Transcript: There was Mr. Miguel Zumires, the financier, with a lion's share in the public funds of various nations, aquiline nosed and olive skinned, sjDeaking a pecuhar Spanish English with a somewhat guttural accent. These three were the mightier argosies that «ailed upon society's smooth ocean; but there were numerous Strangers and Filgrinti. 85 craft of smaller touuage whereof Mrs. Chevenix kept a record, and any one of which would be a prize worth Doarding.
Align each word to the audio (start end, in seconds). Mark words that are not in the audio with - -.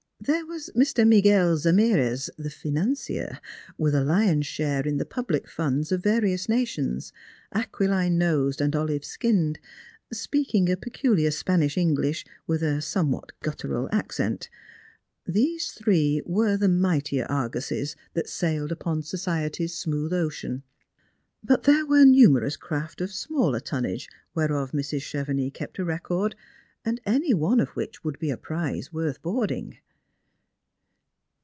There 0.23 0.45
was 0.45 0.69
Mr. 0.75 1.05
Miguel 1.05 1.57
Zumires, 1.57 2.29
the 2.37 2.51
financier, 2.51 3.39
with 3.75 3.95
a 3.95 4.03
lion's 4.03 4.45
share 4.45 4.83
in 4.87 4.97
the 4.97 5.05
public 5.05 5.49
funds 5.49 5.91
of 5.91 6.03
various 6.03 6.47
nations, 6.47 7.11
aquiline 7.51 8.19
nosed 8.19 8.61
and 8.61 8.75
olive 8.75 9.03
skinned, 9.03 9.57
sjDeaking 10.13 10.69
a 10.69 10.75
pecuhar 10.75 11.33
Spanish 11.33 11.75
English 11.75 12.23
with 12.45 12.61
a 12.61 12.83
somewhat 12.83 13.31
guttural 13.39 13.89
accent. 13.91 14.47
These 15.25 15.71
three 15.71 16.21
were 16.23 16.55
the 16.55 16.69
mightier 16.69 17.25
argosies 17.27 17.95
that 18.13 18.27
«ailed 18.43 18.71
upon 18.71 19.01
society's 19.01 19.73
smooth 19.73 20.13
ocean; 20.13 20.61
but 21.43 21.63
there 21.63 21.87
were 21.87 22.05
numerous 22.05 22.53
Strangers 22.53 22.59
and 22.59 22.69
Filgrinti. 22.69 22.83
85 22.83 22.91
craft 22.91 23.01
of 23.01 23.11
smaller 23.11 23.59
touuage 23.59 24.07
whereof 24.35 24.71
Mrs. 24.71 25.01
Chevenix 25.01 25.51
kept 25.57 25.79
a 25.79 25.83
record, 25.83 26.35
and 26.85 27.01
any 27.07 27.33
one 27.33 27.59
of 27.59 27.69
which 27.69 28.03
would 28.03 28.19
be 28.19 28.29
a 28.29 28.37
prize 28.37 28.93
worth 28.93 29.19
Doarding. 29.23 29.79